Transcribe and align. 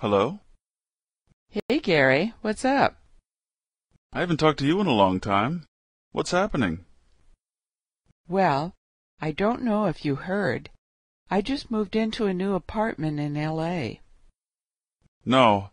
Hello? 0.00 0.40
Hey, 1.48 1.78
Gary, 1.78 2.34
what's 2.42 2.66
up? 2.66 2.98
I 4.12 4.20
haven't 4.20 4.36
talked 4.36 4.58
to 4.58 4.66
you 4.66 4.78
in 4.82 4.86
a 4.86 4.92
long 4.92 5.20
time. 5.20 5.64
What's 6.12 6.32
happening? 6.32 6.84
Well, 8.28 8.74
I 9.22 9.32
don't 9.32 9.62
know 9.62 9.86
if 9.86 10.04
you 10.04 10.16
heard. 10.16 10.68
I 11.30 11.40
just 11.40 11.70
moved 11.70 11.96
into 11.96 12.26
a 12.26 12.34
new 12.34 12.54
apartment 12.54 13.18
in 13.18 13.38
L.A. 13.38 14.02
No. 15.24 15.70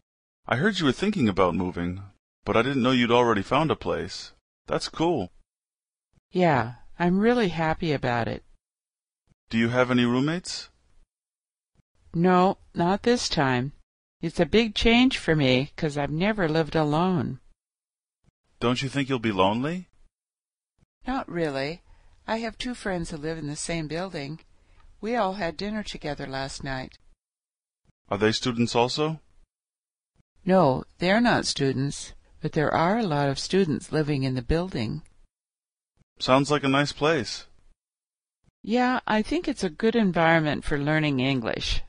I 0.48 0.56
heard 0.56 0.80
you 0.80 0.86
were 0.86 0.94
thinking 0.94 1.28
about 1.28 1.54
moving, 1.56 2.02
but 2.46 2.56
I 2.56 2.62
didn't 2.62 2.84
know 2.84 2.92
you'd 2.92 3.12
already 3.12 3.42
found 3.42 3.72
a 3.72 3.76
place. 3.76 4.32
That's 4.68 4.88
cool. 4.88 5.32
Yeah, 6.32 6.76
I'm 6.98 7.20
really 7.20 7.50
happy 7.50 7.92
about 7.92 8.30
it. 8.30 8.44
Do 9.50 9.58
you 9.58 9.68
have 9.68 9.92
any 9.92 10.06
roommates? 10.06 10.70
No, 12.14 12.58
not 12.74 13.04
this 13.04 13.28
time. 13.28 13.74
It's 14.24 14.40
a 14.40 14.46
big 14.46 14.74
change 14.74 15.18
for 15.18 15.36
me, 15.36 15.74
'cause 15.76 15.98
I've 15.98 16.10
never 16.10 16.48
lived 16.48 16.78
alone. 16.78 17.42
Don't 18.62 18.82
you 18.82 18.88
think 18.88 19.10
you'll 19.10 19.20
be 19.20 19.34
lonely? 19.34 19.90
Not 21.06 21.28
really. 21.28 21.82
I 22.26 22.38
have 22.38 22.58
two 22.58 22.74
friends 22.74 23.10
who 23.10 23.18
live 23.18 23.38
in 23.38 23.48
the 23.48 23.58
same 23.58 23.90
building. 23.90 24.40
We 25.02 25.18
all 25.18 25.34
had 25.34 25.58
dinner 25.58 25.84
together 25.84 26.26
last 26.26 26.64
night. 26.64 26.98
Are 28.08 28.18
they 28.18 28.32
students 28.32 28.76
also? 28.76 29.20
No, 30.46 30.86
they're 31.00 31.20
not 31.20 31.46
students, 31.46 32.14
but 32.40 32.54
there 32.54 32.74
are 32.74 32.98
a 32.98 33.04
lot 33.16 33.28
of 33.28 33.38
students 33.38 33.92
living 33.92 34.24
in 34.24 34.36
the 34.36 34.42
building. 34.42 35.02
Sounds 36.20 36.50
like 36.50 36.64
a 36.64 36.70
nice 36.70 36.94
place. 36.94 37.46
Yeah, 38.62 39.02
I 39.06 39.22
think 39.22 39.50
it's 39.50 39.66
a 39.66 39.70
good 39.84 39.98
environment 39.98 40.64
for 40.64 40.80
learning 40.80 41.20
English. 41.20 41.82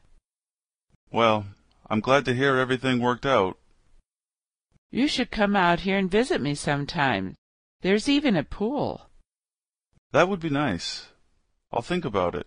Well, 1.13 1.47
I'm 1.89 2.01
glad 2.01 2.25
to 2.25 2.35
hear 2.35 2.57
everything 2.57 2.99
worked 2.99 3.27
out. 3.27 3.59
You 4.91 5.07
should 5.07 5.31
come 5.31 5.55
out 5.55 5.81
here 5.81 5.99
and 5.99 6.11
visit 6.11 6.41
me 6.41 6.55
sometime. 6.55 7.35
There's 7.83 8.09
even 8.09 8.37
a 8.37 8.45
pool. 8.45 9.11
That 10.13 10.29
would 10.29 10.41
be 10.41 10.51
nice. 10.51 11.09
I'll 11.71 11.83
think 11.83 12.05
about 12.05 12.35
it. 12.35 12.47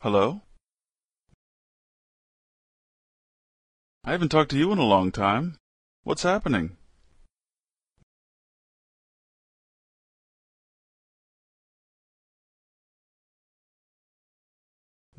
Hello? 0.00 0.42
I 4.04 4.12
haven't 4.12 4.30
talked 4.30 4.52
to 4.52 4.58
you 4.58 4.72
in 4.72 4.78
a 4.78 4.84
long 4.84 5.12
time. 5.12 5.58
What's 6.04 6.22
happening? 6.22 6.77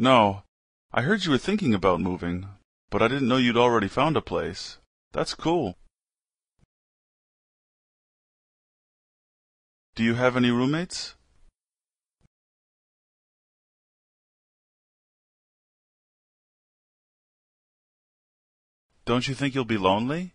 No. 0.02 0.44
I 0.94 1.02
heard 1.02 1.25
you 1.25 1.31
were 1.31 1.38
thinking 1.38 1.73
about 1.73 2.00
moving, 2.00 2.47
but 2.89 3.02
I 3.02 3.09
didn't 3.09 3.28
know 3.28 3.36
you'd 3.36 3.58
already 3.58 3.89
found 3.89 4.16
a 4.16 4.22
place. 4.22 4.78
That's 5.11 5.36
cool. 5.36 5.75
Do 9.95 10.03
you 10.06 10.14
have 10.14 10.38
any 10.38 10.52
roommates? 10.52 11.16
Don't 19.03 19.28
you 19.28 19.36
think 19.36 19.53
you'll 19.53 19.66
be 19.66 19.78
lonely? 19.78 20.34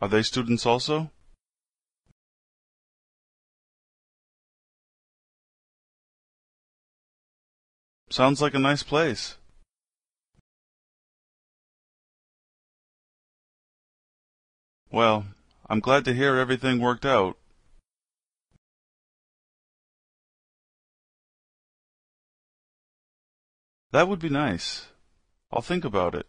Are 0.00 0.08
they 0.08 0.22
students 0.22 0.64
also? 0.64 1.10
Sounds 8.10 8.40
like 8.40 8.54
a 8.54 8.58
nice 8.58 8.82
place. 8.82 9.36
Well, 14.90 15.26
I'm 15.68 15.80
glad 15.80 16.04
to 16.04 16.14
hear 16.14 16.36
everything 16.36 16.78
worked 16.78 17.04
out. 17.04 17.36
That 23.90 24.08
would 24.08 24.20
be 24.20 24.28
nice. 24.28 24.86
I'll 25.52 25.62
think 25.62 25.84
about 25.84 26.14
it. 26.14 26.26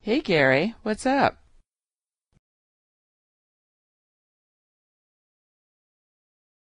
Hey, 0.00 0.20
Gary, 0.20 0.74
what's 0.82 1.04
up? 1.04 1.38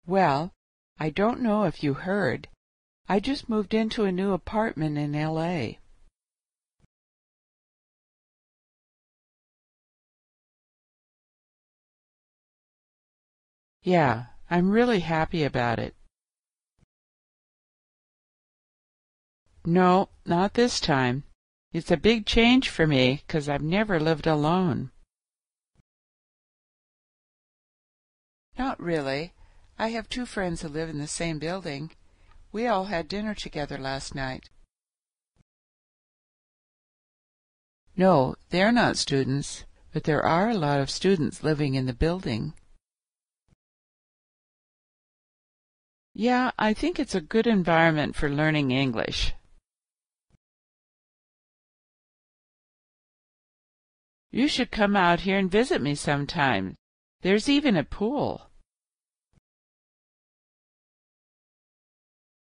Well, 0.07 0.53
I 0.99 1.09
don't 1.09 1.41
know 1.41 1.63
if 1.63 1.83
you 1.83 1.93
heard. 1.93 2.47
I 3.09 3.19
just 3.19 3.49
moved 3.49 3.73
into 3.73 4.05
a 4.05 4.11
new 4.11 4.33
apartment 4.33 4.97
in 4.97 5.15
L.A. 5.15 5.79
Yeah, 13.81 14.25
I'm 14.49 14.69
really 14.69 14.99
happy 15.01 15.43
about 15.43 15.79
it. 15.79 15.95
No, 19.65 20.09
not 20.25 20.53
this 20.53 20.79
time. 20.79 21.23
It's 21.73 21.91
a 21.91 21.97
big 21.97 22.25
change 22.25 22.69
for 22.69 22.85
me, 22.85 23.23
'cause 23.27 23.49
I've 23.49 23.63
never 23.63 23.99
lived 23.99 24.27
alone. 24.27 24.91
Not 28.57 28.79
really. 28.79 29.33
I 29.77 29.89
have 29.89 30.07
two 30.07 30.25
friends 30.25 30.61
who 30.61 30.69
live 30.69 30.89
in 30.89 30.99
the 30.99 31.07
same 31.07 31.37
building. 31.37 31.91
We 32.51 32.65
all 32.65 32.85
had 32.85 33.09
dinner 33.09 33.35
together 33.35 33.77
last 33.77 34.15
night. 34.15 34.49
No, 37.97 38.35
they're 38.49 38.71
not 38.71 38.97
students, 38.97 39.65
but 39.91 40.05
there 40.05 40.25
are 40.25 40.49
a 40.49 40.57
lot 40.57 40.79
of 40.79 40.89
students 40.89 41.43
living 41.43 41.75
in 41.75 41.85
the 41.85 41.93
building. 41.93 42.53
Yeah, 46.13 46.51
I 46.57 46.73
think 46.73 46.97
it's 46.97 47.15
a 47.15 47.19
good 47.19 47.45
environment 47.45 48.15
for 48.15 48.29
learning 48.29 48.71
English. 48.71 49.33
You 54.31 54.47
should 54.47 54.71
come 54.71 54.95
out 54.95 55.21
here 55.21 55.37
and 55.37 55.51
visit 55.51 55.81
me 55.81 55.95
sometime. 55.95 56.75
There's 57.21 57.49
even 57.49 57.75
a 57.75 57.83
pool. 57.83 58.49